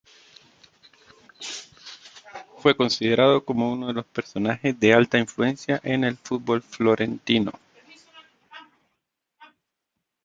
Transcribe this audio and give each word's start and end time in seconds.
Fue 2.57 2.75
considerado 2.75 3.45
como 3.45 3.71
uno 3.71 3.85
de 3.85 3.93
los 3.93 4.05
personajes 4.05 4.79
de 4.79 4.95
alta 4.95 5.19
influencia 5.19 5.79
en 5.83 6.03
el 6.03 6.17
fútbol 6.17 6.63
florentino. 6.63 7.51